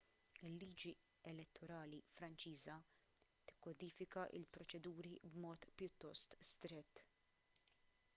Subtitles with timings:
[0.47, 0.93] il-liġi
[1.31, 2.77] elettorali franċiża
[3.51, 7.05] tikkodifika l-proċeduri b'mod pjuttost strett